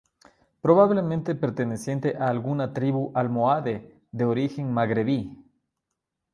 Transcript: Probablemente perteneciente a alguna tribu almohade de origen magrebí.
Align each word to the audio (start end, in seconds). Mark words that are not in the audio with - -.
Probablemente 0.61 1.35
perteneciente 1.35 2.15
a 2.17 2.27
alguna 2.29 2.73
tribu 2.73 3.11
almohade 3.21 3.75
de 4.17 4.23
origen 4.33 4.65
magrebí. 4.77 5.19